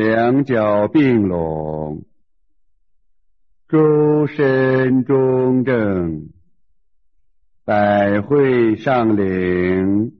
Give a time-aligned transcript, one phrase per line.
[0.00, 2.04] 两脚并拢，
[3.68, 6.28] 周身中正，
[7.64, 10.12] 百会上领，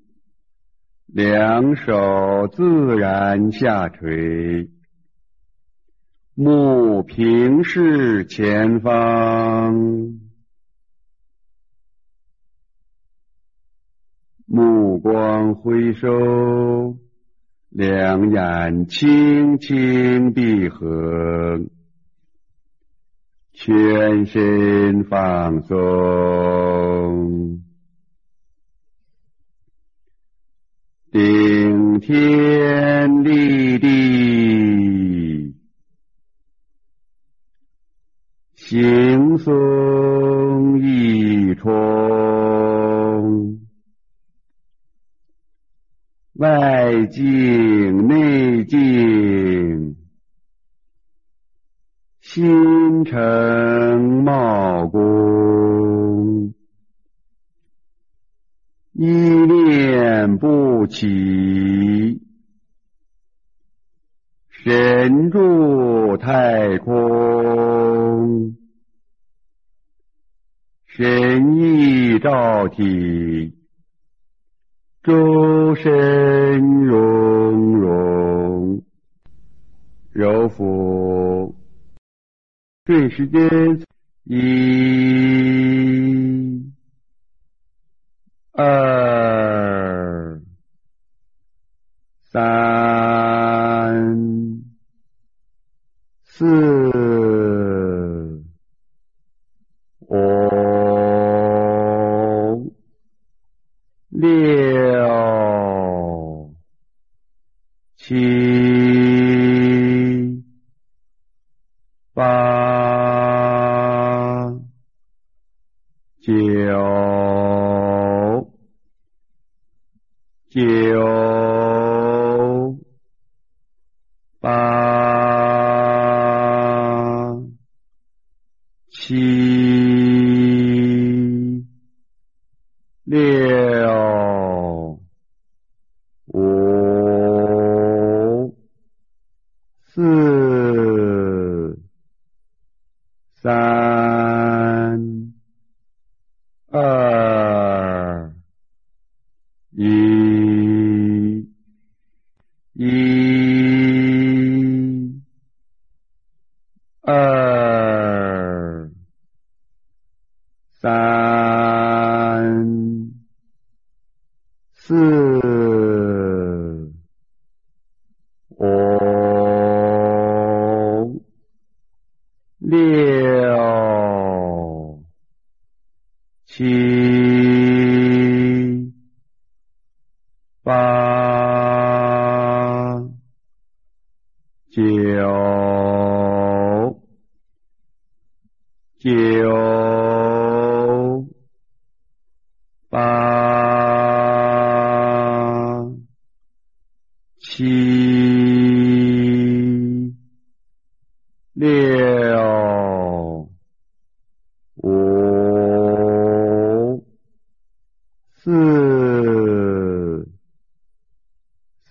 [1.07, 2.65] 两手自
[2.97, 4.69] 然下垂，
[6.35, 10.21] 目平视前方，
[14.45, 16.99] 目光回收。
[17.71, 21.59] 两眼轻轻闭合，
[23.53, 27.63] 全身放松，
[31.13, 32.58] 顶天。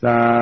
[0.04, 0.37] သာ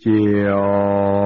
[0.00, 1.17] 九。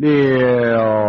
[0.00, 0.99] 六。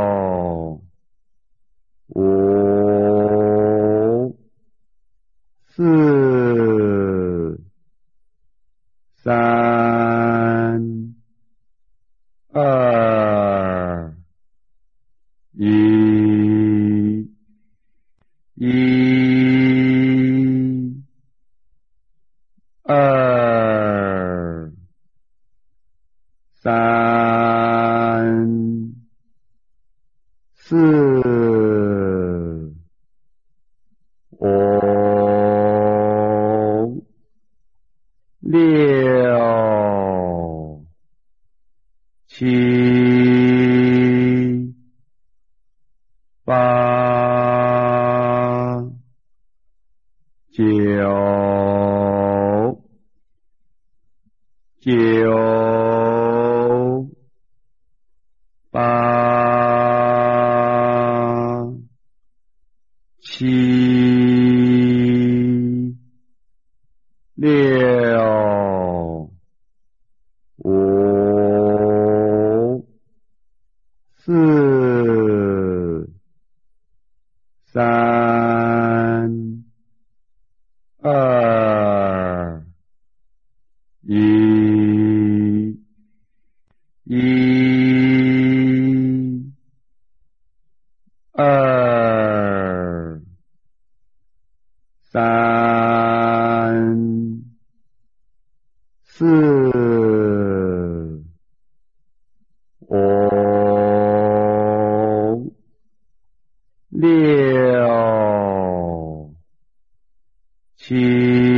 [110.91, 111.50] she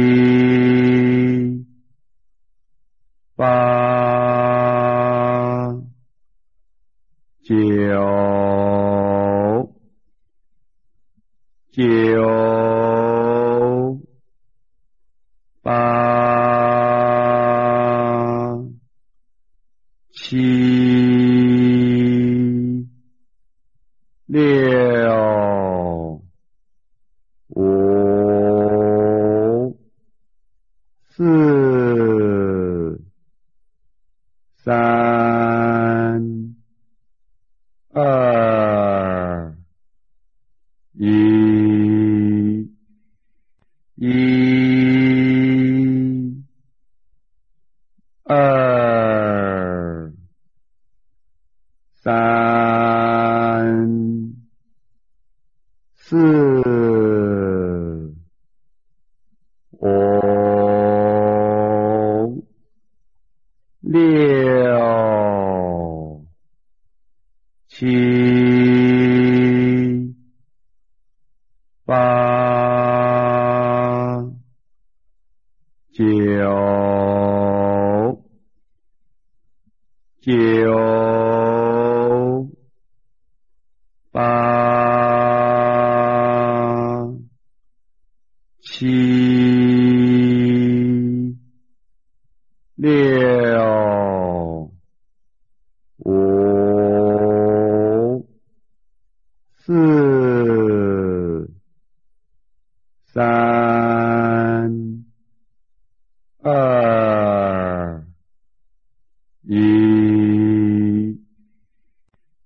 [109.45, 111.19] 一，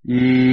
[0.02, 0.47] 一。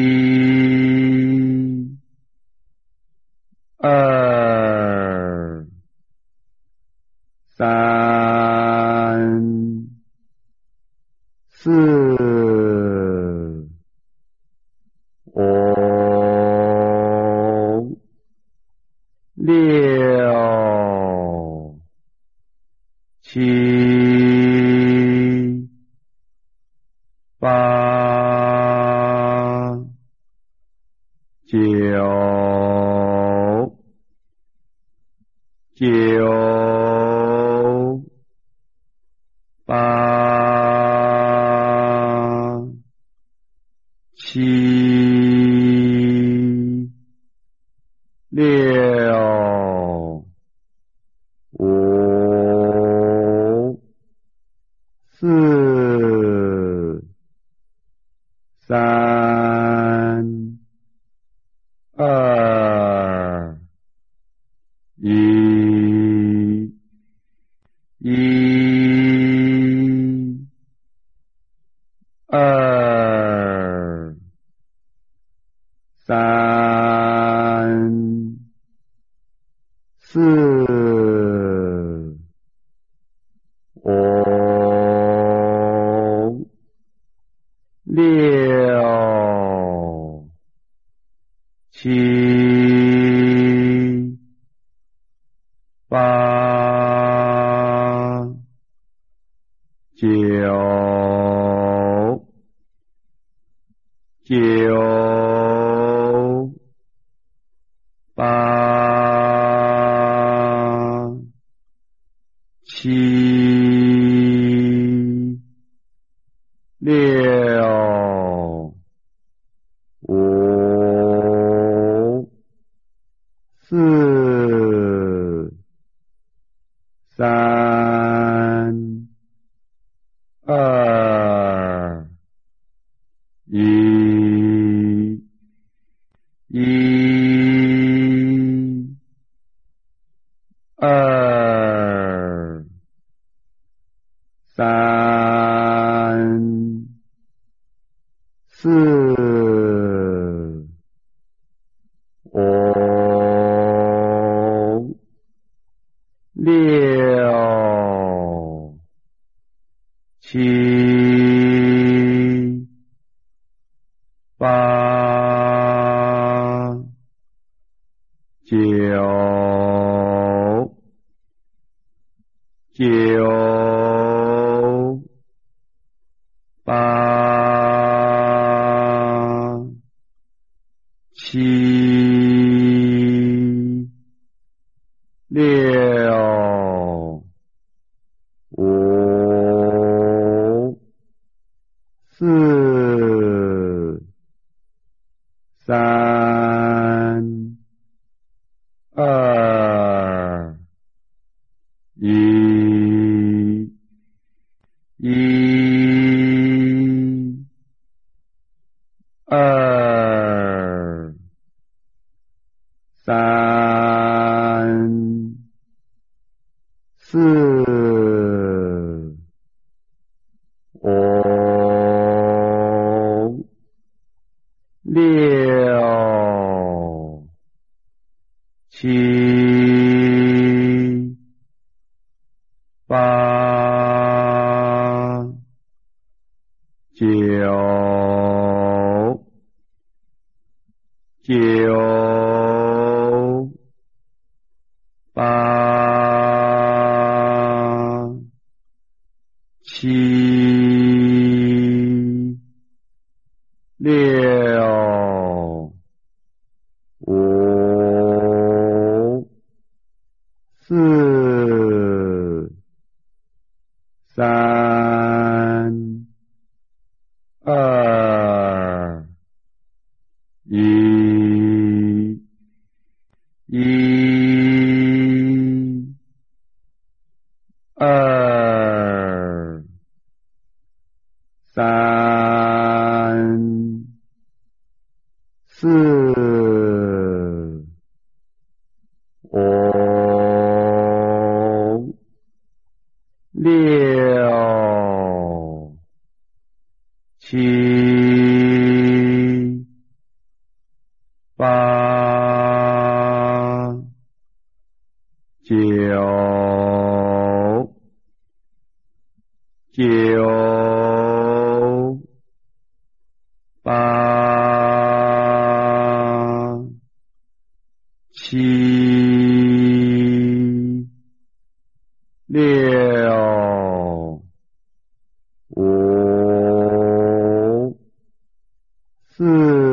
[329.18, 329.65] 嗯。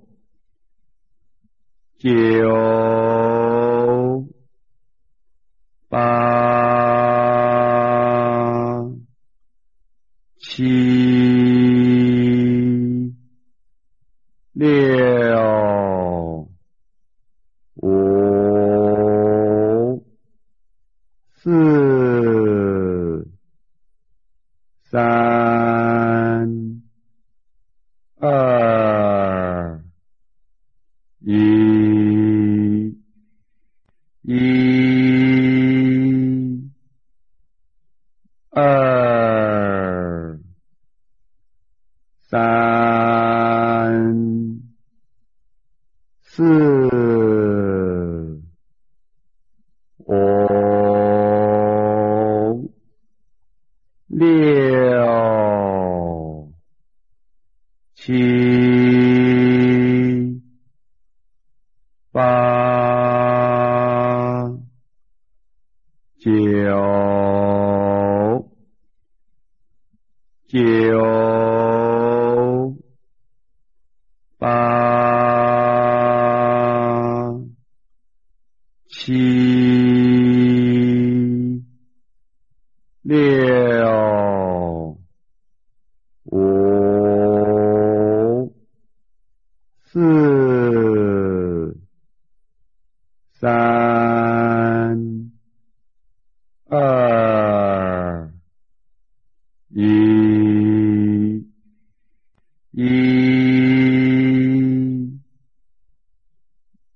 [1.98, 2.39] 九。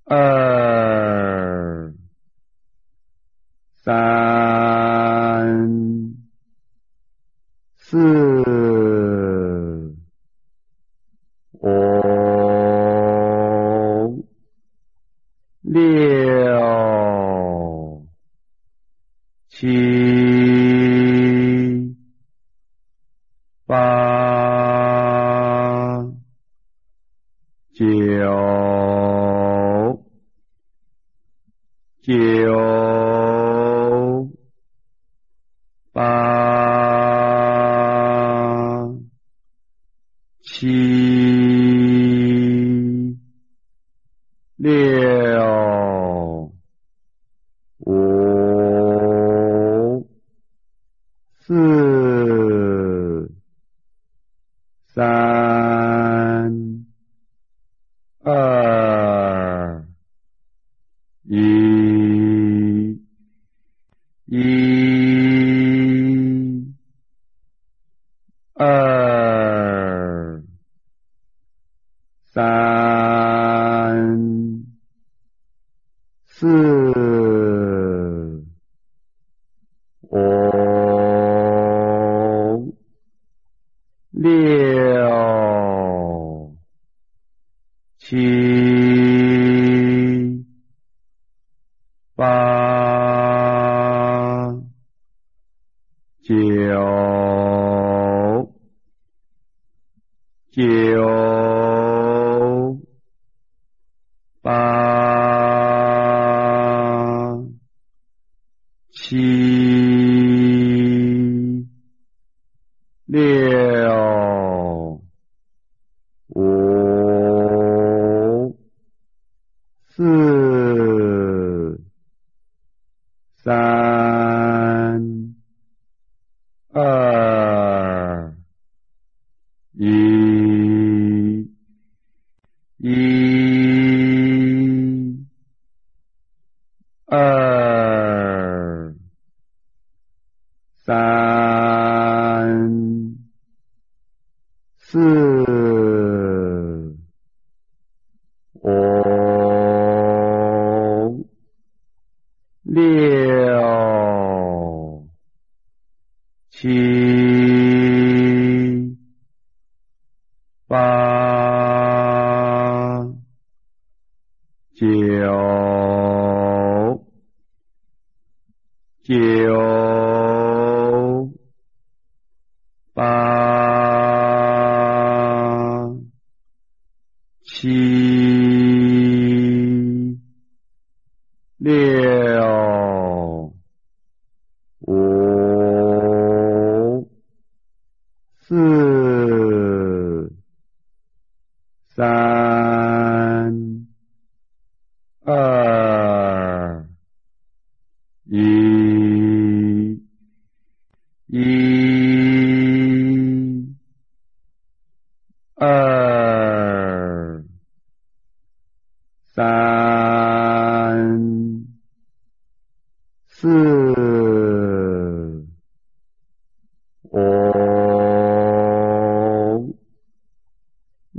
[0.07, 1.91] 二、
[3.73, 6.13] 三、
[7.75, 8.24] 四。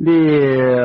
[0.07, 0.76] 第。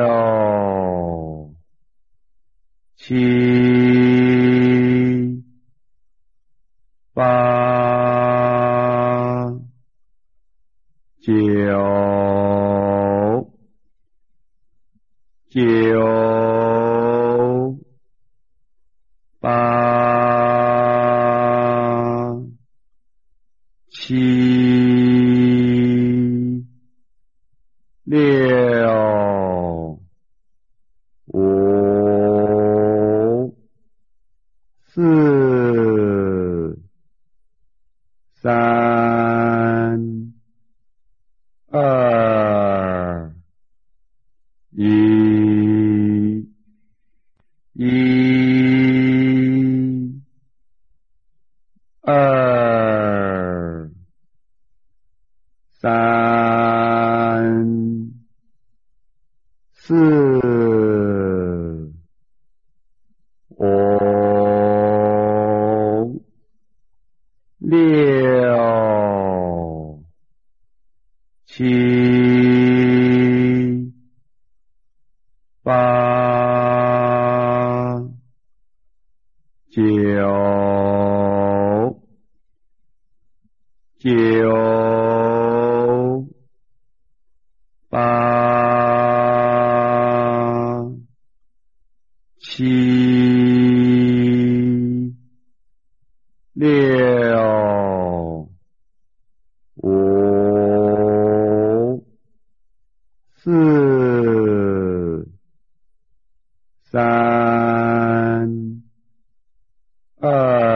[110.22, 110.71] Uh,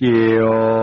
[0.00, 0.79] 九。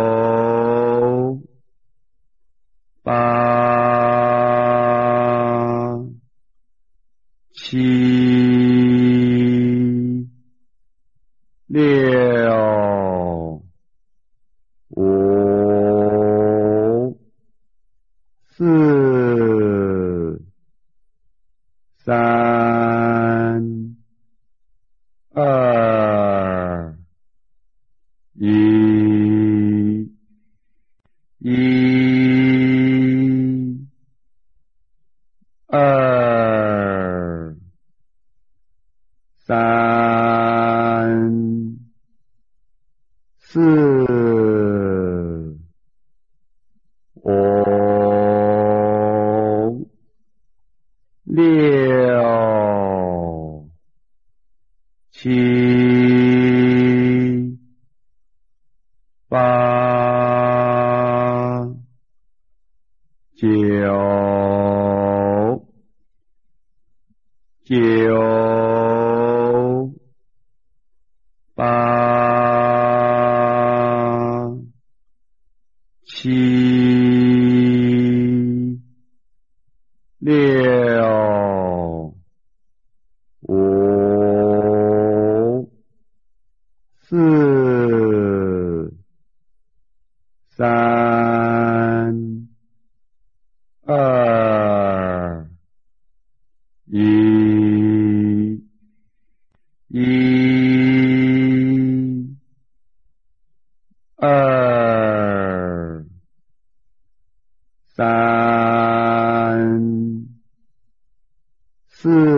[111.99, 112.36] 是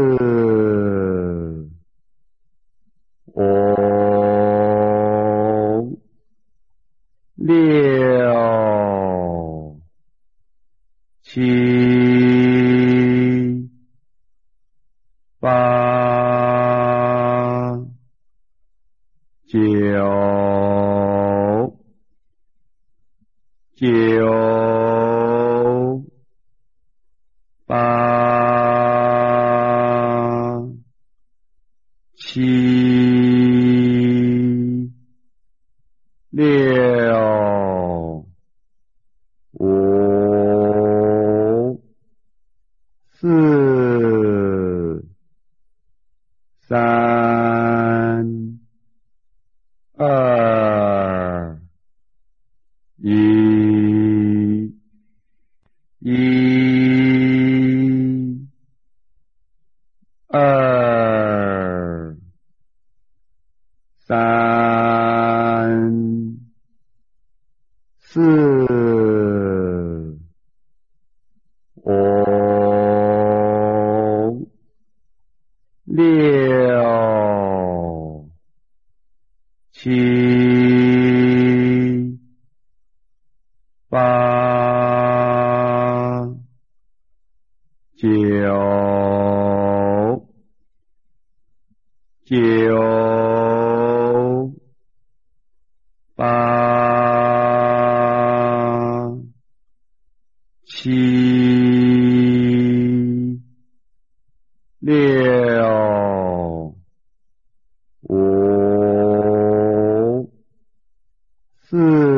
[111.71, 112.08] 是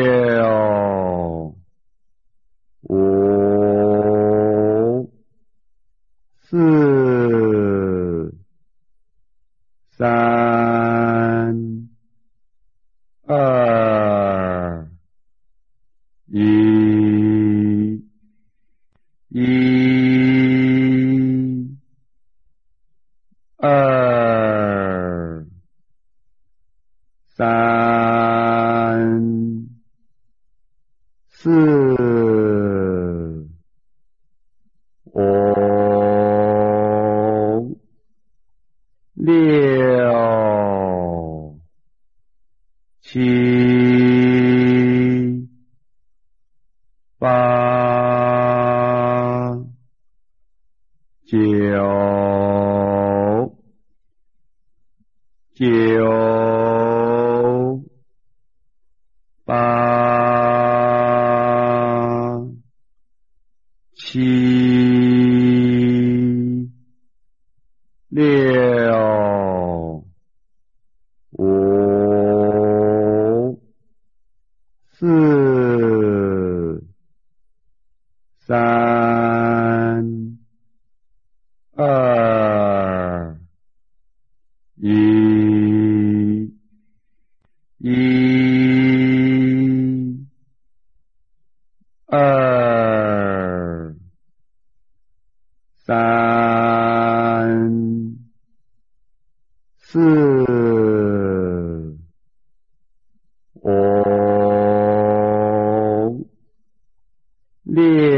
[107.72, 108.09] de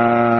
[0.00, 0.37] า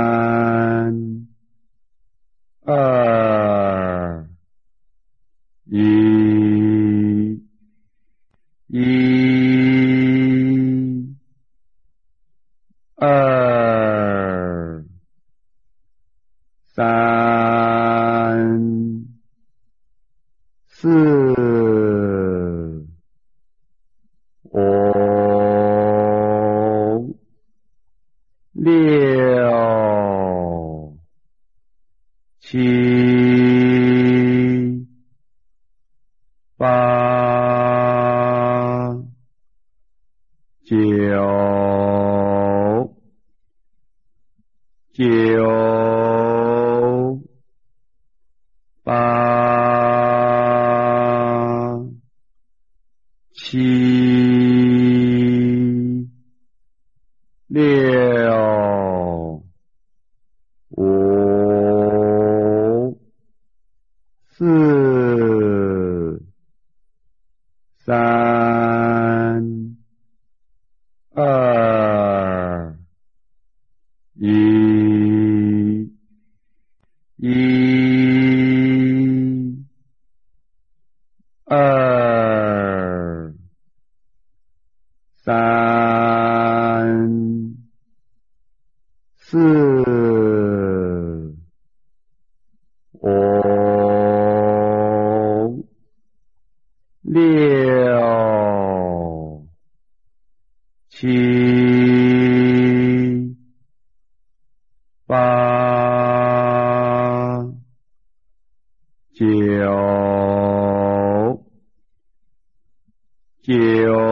[113.48, 114.07] 九。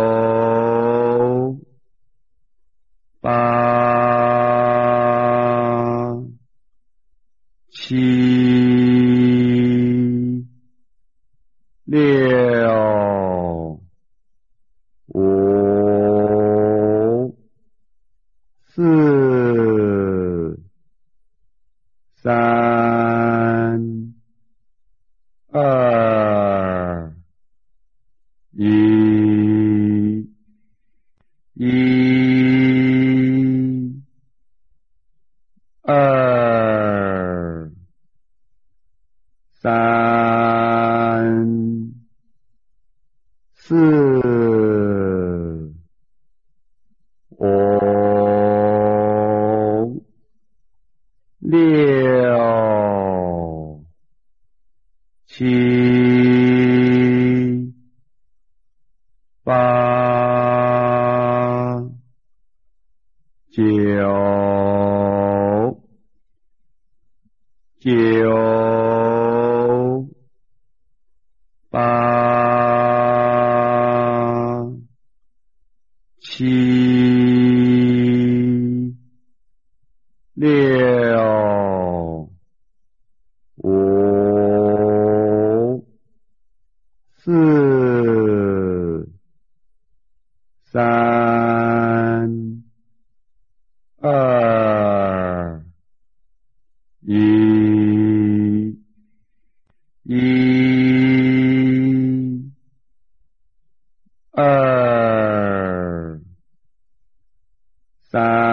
[108.12, 108.45] สา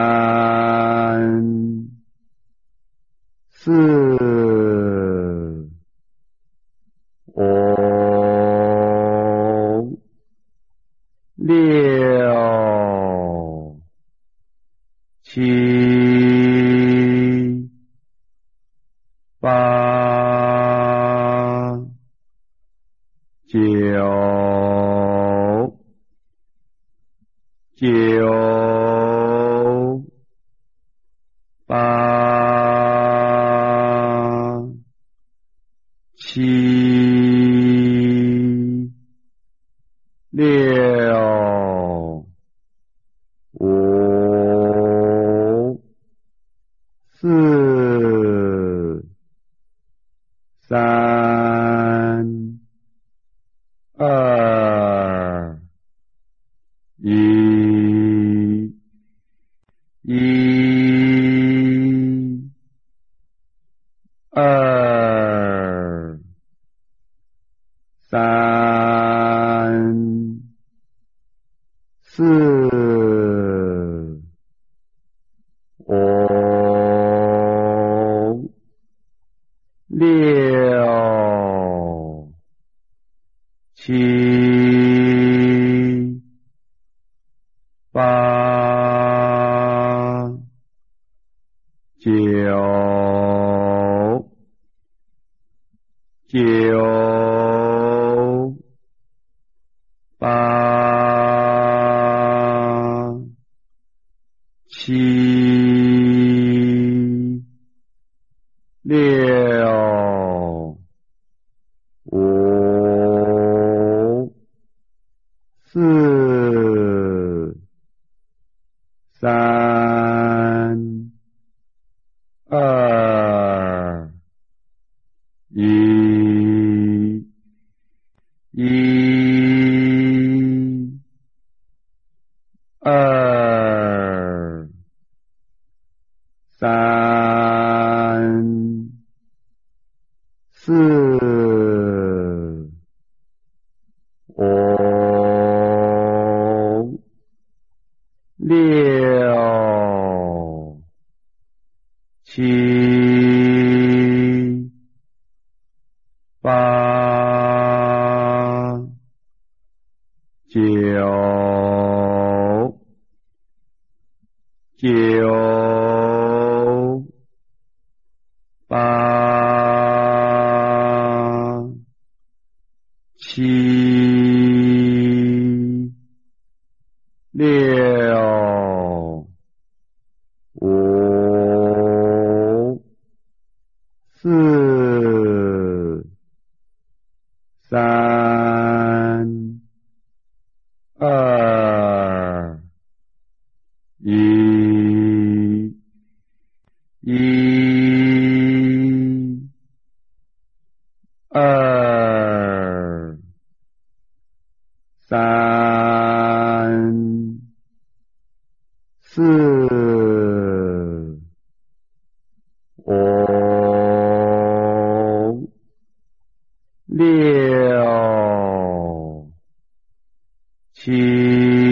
[220.85, 221.62] 七。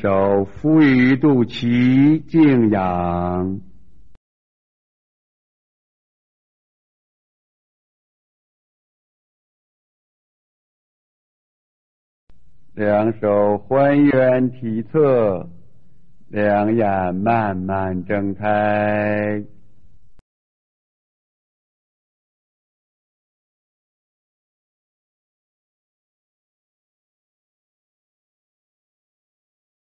[0.00, 3.60] 手扶于肚脐，静养。
[12.74, 15.44] 两手还原体侧，
[16.28, 18.77] 两眼慢慢睁开。